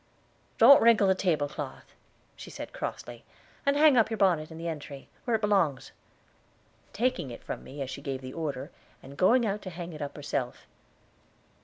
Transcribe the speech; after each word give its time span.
"Don't 0.57 0.81
wrinkle 0.81 1.05
the 1.05 1.13
tablecloth," 1.13 1.93
she 2.35 2.49
said 2.49 2.73
crossly; 2.73 3.23
"and 3.67 3.77
hang 3.77 3.97
up 3.97 4.09
your 4.09 4.17
bonnet 4.17 4.49
in 4.49 4.57
the 4.57 4.67
entry, 4.67 5.09
where 5.25 5.35
it 5.35 5.41
belongs," 5.41 5.91
taking 6.91 7.29
it 7.29 7.43
from 7.43 7.63
me 7.63 7.83
as 7.83 7.89
she 7.91 8.01
gave 8.01 8.21
the 8.21 8.33
order, 8.33 8.71
and 9.03 9.15
going 9.15 9.45
out 9.45 9.61
to 9.61 9.69
hang 9.69 9.93
it 9.93 10.01
up 10.01 10.15
herself. 10.15 10.65